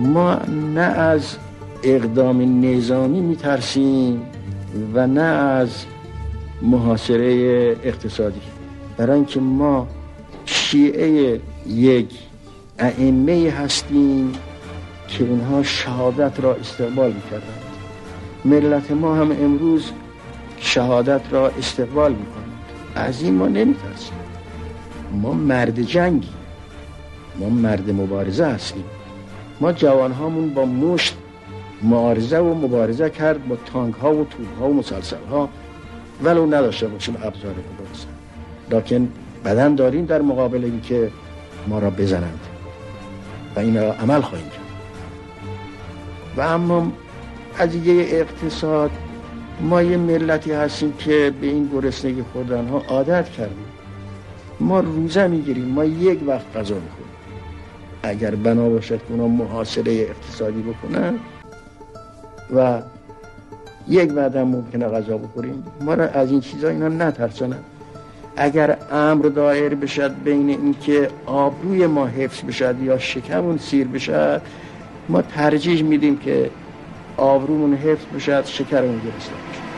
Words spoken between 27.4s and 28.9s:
مرد مبارزه هستیم.